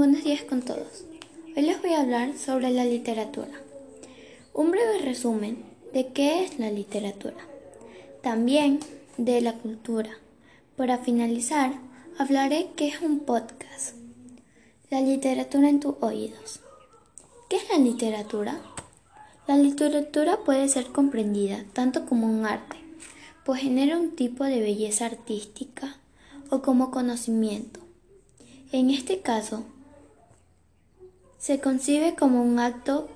Buenos 0.00 0.24
días 0.24 0.44
con 0.44 0.62
todos. 0.62 1.04
Hoy 1.54 1.62
les 1.62 1.82
voy 1.82 1.92
a 1.92 2.00
hablar 2.00 2.32
sobre 2.38 2.70
la 2.70 2.86
literatura. 2.86 3.50
Un 4.54 4.70
breve 4.70 5.00
resumen 5.00 5.62
de 5.92 6.06
qué 6.14 6.42
es 6.42 6.58
la 6.58 6.70
literatura. 6.70 7.36
También 8.22 8.80
de 9.18 9.42
la 9.42 9.58
cultura. 9.58 10.08
Para 10.74 10.96
finalizar, 10.96 11.74
hablaré 12.16 12.70
qué 12.76 12.88
es 12.88 13.02
un 13.02 13.20
podcast. 13.20 13.94
La 14.88 15.02
literatura 15.02 15.68
en 15.68 15.80
tus 15.80 15.96
oídos. 16.00 16.60
¿Qué 17.50 17.56
es 17.56 17.68
la 17.68 17.76
literatura? 17.76 18.58
La 19.46 19.58
literatura 19.58 20.38
puede 20.38 20.70
ser 20.70 20.86
comprendida 20.86 21.66
tanto 21.74 22.06
como 22.06 22.26
un 22.26 22.46
arte, 22.46 22.76
pues 23.44 23.60
genera 23.60 23.98
un 23.98 24.16
tipo 24.16 24.44
de 24.44 24.62
belleza 24.62 25.04
artística 25.04 25.98
o 26.48 26.62
como 26.62 26.90
conocimiento. 26.90 27.80
En 28.72 28.88
este 28.88 29.20
caso, 29.20 29.66
se 31.40 31.58
concibe 31.58 32.14
como 32.14 32.42
un 32.42 32.58
acto 32.58 33.08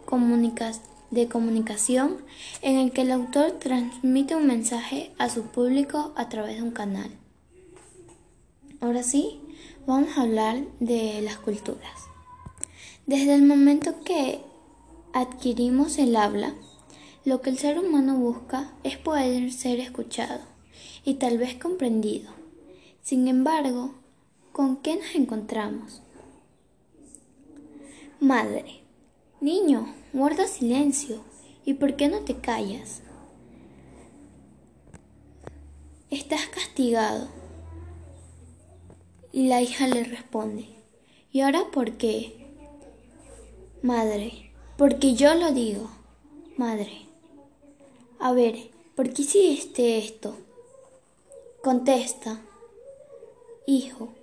de 1.10 1.28
comunicación 1.28 2.16
en 2.62 2.76
el 2.78 2.90
que 2.90 3.02
el 3.02 3.12
autor 3.12 3.58
transmite 3.60 4.34
un 4.34 4.46
mensaje 4.46 5.12
a 5.18 5.28
su 5.28 5.42
público 5.42 6.14
a 6.16 6.30
través 6.30 6.56
de 6.56 6.62
un 6.62 6.70
canal. 6.70 7.10
Ahora 8.80 9.02
sí, 9.02 9.42
vamos 9.86 10.16
a 10.16 10.22
hablar 10.22 10.64
de 10.80 11.20
las 11.20 11.36
culturas. 11.36 12.06
Desde 13.06 13.34
el 13.34 13.42
momento 13.42 14.02
que 14.02 14.40
adquirimos 15.12 15.98
el 15.98 16.16
habla, 16.16 16.54
lo 17.26 17.42
que 17.42 17.50
el 17.50 17.58
ser 17.58 17.78
humano 17.78 18.16
busca 18.16 18.72
es 18.84 18.96
poder 18.96 19.52
ser 19.52 19.80
escuchado 19.80 20.40
y 21.04 21.14
tal 21.14 21.36
vez 21.36 21.56
comprendido. 21.56 22.30
Sin 23.02 23.28
embargo, 23.28 23.92
¿con 24.52 24.78
qué 24.78 24.96
nos 24.96 25.14
encontramos? 25.14 26.00
Madre. 28.24 28.80
Niño, 29.42 29.94
guarda 30.14 30.46
silencio. 30.46 31.20
¿Y 31.66 31.74
por 31.74 31.94
qué 31.94 32.08
no 32.08 32.20
te 32.20 32.34
callas? 32.36 33.02
Estás 36.08 36.46
castigado. 36.46 37.28
Y 39.30 39.48
la 39.48 39.60
hija 39.60 39.86
le 39.88 40.04
responde, 40.04 40.64
¿y 41.32 41.42
ahora 41.42 41.70
por 41.70 41.98
qué? 41.98 42.46
Madre, 43.82 44.52
porque 44.78 45.12
yo 45.12 45.34
lo 45.34 45.52
digo. 45.52 45.90
Madre, 46.56 47.06
a 48.18 48.32
ver, 48.32 48.70
¿por 48.94 49.12
qué 49.12 49.20
hiciste 49.20 49.98
esto? 49.98 50.34
Contesta, 51.62 52.40
hijo, 53.66 54.14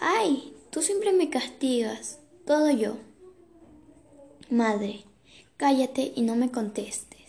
ay, 0.00 0.54
tú 0.70 0.80
siempre 0.80 1.12
me 1.12 1.28
castigas, 1.28 2.20
todo 2.46 2.70
yo. 2.70 2.96
Madre, 4.50 5.04
cállate 5.58 6.12
y 6.16 6.22
no 6.22 6.34
me 6.34 6.50
contestes. 6.50 7.20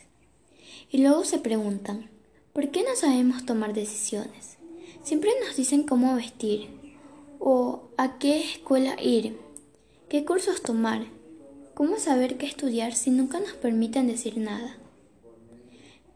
Y 0.90 1.00
luego 1.00 1.26
se 1.26 1.38
preguntan, 1.38 2.10
¿por 2.54 2.72
qué 2.72 2.82
no 2.82 2.96
sabemos 2.96 3.46
tomar 3.46 3.74
decisiones? 3.74 4.58
Siempre 5.04 5.32
nos 5.46 5.58
dicen 5.58 5.84
cómo 5.84 6.16
vestir 6.16 6.70
o 7.38 7.90
a 7.98 8.20
qué 8.20 8.40
escuela 8.40 8.96
ir, 9.02 9.38
qué 10.08 10.24
cursos 10.24 10.62
tomar, 10.62 11.08
cómo 11.74 11.98
saber 12.00 12.38
qué 12.38 12.46
estudiar 12.46 12.96
si 12.96 13.12
nunca 13.12 13.42
nos 13.42 13.52
permiten 13.52 14.08
decir 14.08 14.38
nada. 14.38 14.78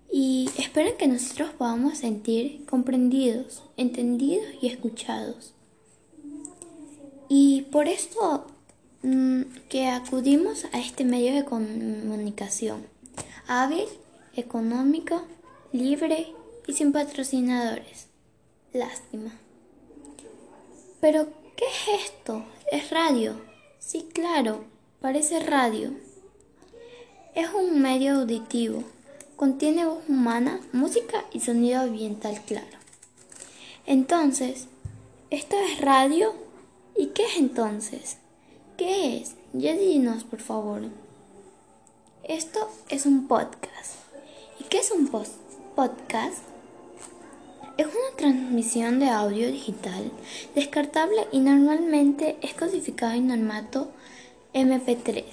Y 0.10 0.50
esperan 0.58 0.96
que 0.98 1.10
nosotros 1.10 1.50
podamos 1.58 1.98
sentir 1.98 2.66
comprendidos, 2.66 3.64
entendidos 3.76 4.46
y 4.62 4.68
escuchados. 4.68 5.54
Y 7.28 7.64
por 7.72 7.90
esto 7.90 8.48
que 9.70 9.88
acudimos 9.88 10.66
a 10.72 10.80
este 10.80 11.04
medio 11.04 11.34
de 11.34 11.44
comunicación 11.44 12.94
hábil, 13.48 13.88
económico, 14.36 15.24
libre 15.72 16.34
y 16.68 16.74
sin 16.74 16.92
patrocinadores. 16.92 18.08
Lástima. 18.72 19.32
Pero, 21.02 21.28
¿qué 21.56 21.66
es 21.66 22.06
esto? 22.06 22.46
¿Es 22.72 22.90
radio? 22.90 23.40
Sí, 23.80 24.08
claro, 24.14 24.64
parece 25.02 25.40
radio. 25.40 25.92
Es 27.36 27.50
un 27.54 27.82
medio 27.82 28.22
auditivo. 28.22 28.84
Contiene 29.36 29.86
voz 29.86 30.08
humana, 30.08 30.62
música 30.72 31.26
y 31.34 31.42
sonido 31.42 31.82
ambiental 31.82 32.42
claro. 32.46 32.78
Entonces, 33.86 34.68
¿esto 35.30 35.58
es 35.60 35.82
radio? 35.82 36.34
¿Y 36.96 37.08
qué 37.08 37.26
es 37.26 37.38
entonces? 37.38 38.18
¿Qué 38.78 39.18
es? 39.18 39.36
Ya 39.54 39.76
dinos, 39.76 40.24
por 40.24 40.40
favor. 40.40 40.82
Esto 42.24 42.68
es 42.90 43.06
un 43.06 43.28
podcast. 43.28 43.98
¿Y 44.60 44.64
qué 44.64 44.80
es 44.80 44.90
un 44.90 45.08
podcast? 45.76 46.44
Es 47.78 47.86
una 47.86 48.18
transmisión 48.18 49.00
de 49.00 49.10
audio 49.10 49.52
digital 49.52 50.12
descartable 50.56 51.28
y 51.32 51.42
normalmente 51.42 52.38
es 52.42 52.56
codificado 52.56 53.14
en 53.14 53.30
formato 53.30 53.92
MP3. 54.56 55.24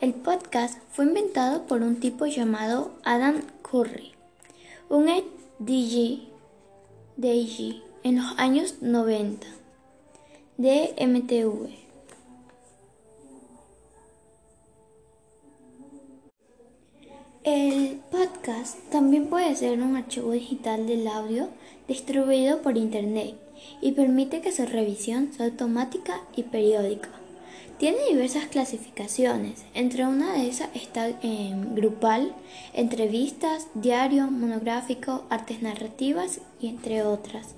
El 0.00 0.14
podcast 0.14 0.80
fue 0.90 1.04
inventado 1.04 1.68
por 1.68 1.82
un 1.82 2.00
tipo 2.00 2.26
llamado 2.26 2.90
Adam 3.04 3.42
Curry, 3.62 4.14
un 4.88 5.06
DJ, 5.60 6.28
DJ 7.16 7.82
en 8.02 8.16
los 8.16 8.36
años 8.36 8.76
90 8.80 9.46
de 10.56 10.94
MTV. 10.98 11.83
También 18.90 19.26
puede 19.26 19.54
ser 19.56 19.80
un 19.80 19.96
archivo 19.96 20.32
digital 20.32 20.86
del 20.86 21.06
audio 21.08 21.48
distribuido 21.88 22.62
por 22.62 22.76
Internet 22.76 23.34
y 23.80 23.92
permite 23.92 24.40
que 24.40 24.52
su 24.52 24.64
revisión 24.66 25.32
sea 25.32 25.46
automática 25.46 26.20
y 26.36 26.44
periódica. 26.44 27.10
Tiene 27.78 27.98
diversas 28.08 28.46
clasificaciones, 28.46 29.64
entre 29.74 30.06
una 30.06 30.32
de 30.34 30.48
esas 30.48 30.68
está 30.74 31.08
en 31.22 31.74
grupal, 31.74 32.34
entrevistas, 32.72 33.66
diario, 33.74 34.30
monográfico, 34.30 35.24
artes 35.28 35.60
narrativas 35.60 36.40
y 36.60 36.68
entre 36.68 37.02
otras. 37.02 37.54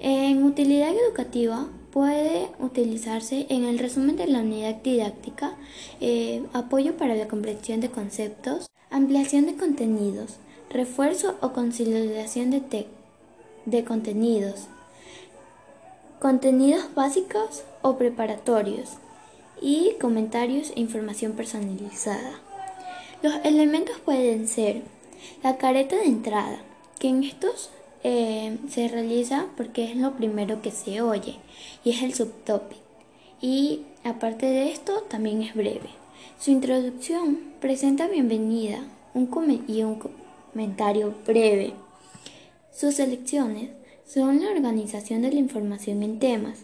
En 0.00 0.42
utilidad 0.42 0.92
educativa 0.92 1.68
puede 1.92 2.48
utilizarse 2.58 3.46
en 3.48 3.64
el 3.64 3.78
resumen 3.78 4.16
de 4.16 4.26
la 4.26 4.40
unidad 4.40 4.76
didáctica, 4.82 5.56
eh, 6.00 6.42
apoyo 6.52 6.96
para 6.96 7.14
la 7.14 7.28
comprensión 7.28 7.80
de 7.80 7.90
conceptos, 7.90 8.66
ampliación 8.90 9.46
de 9.46 9.56
contenidos, 9.56 10.36
refuerzo 10.70 11.36
o 11.40 11.52
consolidación 11.52 12.50
de, 12.50 12.86
de 13.66 13.84
contenidos, 13.84 14.66
contenidos 16.20 16.94
básicos 16.94 17.64
o 17.82 17.96
preparatorios 17.96 18.94
y 19.60 19.94
comentarios 20.00 20.72
e 20.74 20.80
información 20.80 21.32
personalizada. 21.32 22.40
Los 23.22 23.34
elementos 23.44 23.98
pueden 23.98 24.48
ser 24.48 24.82
la 25.42 25.56
careta 25.56 25.96
de 25.96 26.04
entrada, 26.04 26.58
que 26.98 27.08
en 27.08 27.24
estos 27.24 27.70
eh, 28.04 28.58
se 28.70 28.88
realiza 28.88 29.46
porque 29.56 29.84
es 29.84 29.96
lo 29.96 30.12
primero 30.12 30.62
que 30.62 30.70
se 30.70 31.02
oye 31.02 31.36
y 31.84 31.90
es 31.90 32.02
el 32.02 32.14
subtopic. 32.14 32.78
Y 33.40 33.82
aparte 34.04 34.46
de 34.46 34.70
esto, 34.70 35.02
también 35.08 35.42
es 35.42 35.54
breve. 35.54 35.90
Su 36.40 36.50
introducción 36.50 37.38
presenta 37.60 38.06
bienvenida 38.08 38.84
un 39.14 39.28
y 39.66 39.82
un 39.82 40.00
comentario 40.52 41.14
breve. 41.26 41.72
Sus 42.72 42.94
selecciones 42.94 43.70
son 44.06 44.42
la 44.42 44.50
organización 44.50 45.22
de 45.22 45.32
la 45.32 45.40
información 45.40 46.02
en 46.02 46.18
temas, 46.18 46.60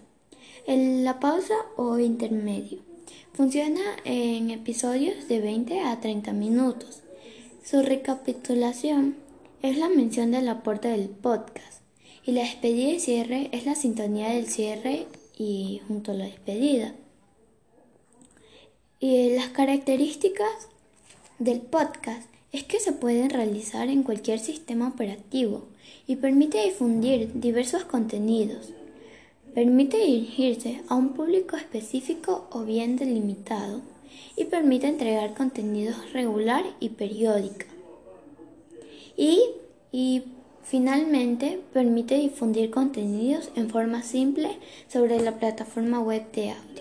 la 0.66 1.20
pausa 1.20 1.54
o 1.76 1.98
intermedio. 1.98 2.78
Funciona 3.33 3.80
en 4.04 4.51
episodios 4.51 5.28
de 5.28 5.41
20 5.41 5.80
a 5.80 6.00
30 6.00 6.33
minutos. 6.33 7.03
Su 7.65 7.83
recapitulación 7.83 9.16
es 9.62 9.77
la 9.77 9.89
mención 9.89 10.30
del 10.30 10.48
aporte 10.48 10.89
del 10.89 11.09
podcast 11.09 11.83
y 12.24 12.33
la 12.33 12.42
despedida 12.42 12.91
y 12.91 13.00
cierre 13.00 13.48
es 13.53 13.66
la 13.66 13.74
sintonía 13.74 14.28
del 14.30 14.47
cierre 14.47 15.07
y 15.36 15.80
junto 15.89 16.12
a 16.12 16.15
la 16.15 16.24
despedida. 16.27 16.95
Y 19.04 19.28
las 19.36 19.48
características 19.48 20.48
del 21.39 21.60
podcast 21.60 22.27
es 22.53 22.65
que 22.65 22.80
se 22.80 22.95
pueden 22.95 23.28
realizar 23.28 23.91
en 23.91 24.03
cualquier 24.03 24.39
sistema 24.39 24.89
operativo 24.89 25.66
y 26.06 26.16
permite 26.16 26.65
difundir 26.65 27.30
diversos 27.34 27.84
contenidos. 27.84 28.71
Permite 29.54 29.98
dirigirse 29.98 30.80
a 30.89 30.95
un 30.95 31.12
público 31.12 31.54
específico 31.54 32.48
o 32.51 32.62
bien 32.62 32.97
delimitado 32.97 33.83
y 34.39 34.47
permite 34.47 34.86
entregar 34.86 35.34
contenidos 35.34 36.15
regular 36.15 36.65
y 36.80 36.89
periódica 36.89 37.66
y, 39.18 39.39
y 39.92 40.22
finalmente 40.62 41.60
permite 41.74 42.15
difundir 42.15 42.71
contenidos 42.71 43.50
en 43.54 43.68
forma 43.68 44.03
simple 44.03 44.57
sobre 44.89 45.21
la 45.21 45.39
plataforma 45.39 46.00
web 46.00 46.22
de 46.33 46.53
audio. 46.53 46.73